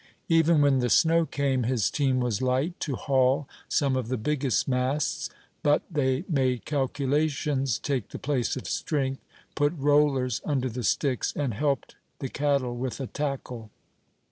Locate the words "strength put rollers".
8.67-10.41